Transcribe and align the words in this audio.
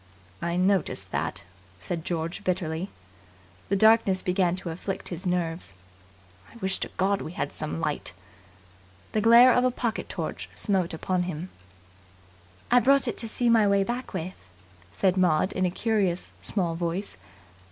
"I 0.41 0.57
noticed 0.57 1.11
that," 1.11 1.43
said 1.77 2.03
George 2.03 2.43
bitterly. 2.43 2.89
The 3.69 3.75
darkness 3.75 4.23
began 4.23 4.55
to 4.55 4.71
afflict 4.71 5.09
his 5.09 5.27
nerves. 5.27 5.73
"I 6.51 6.55
wish 6.57 6.79
to 6.79 6.87
God 6.97 7.21
we 7.21 7.33
had 7.33 7.51
some 7.51 7.79
light." 7.79 8.11
The 9.11 9.21
glare 9.21 9.53
of 9.53 9.63
a 9.63 9.69
pocket 9.69 10.09
torch 10.09 10.49
smote 10.55 10.95
upon 10.95 11.29
him. 11.29 11.49
"I 12.71 12.79
brought 12.79 13.07
it 13.07 13.17
to 13.17 13.29
see 13.29 13.47
my 13.47 13.67
way 13.67 13.83
back 13.83 14.11
with," 14.11 14.43
said 14.97 15.17
Maud 15.17 15.53
in 15.53 15.67
a 15.67 15.69
curious, 15.69 16.31
small 16.41 16.73
voice. 16.73 17.17